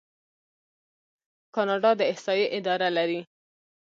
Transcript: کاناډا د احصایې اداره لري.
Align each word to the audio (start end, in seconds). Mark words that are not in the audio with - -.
کاناډا 1.55 1.91
د 1.99 2.01
احصایې 2.11 2.45
اداره 2.57 2.89
لري. 2.97 3.21